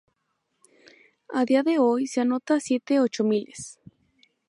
A 1.39 1.45
día 1.45 1.61
de 1.61 1.77
hoy 1.77 2.07
se 2.07 2.21
anota 2.21 2.59
siete 2.59 2.99
ochomiles. 2.99 3.77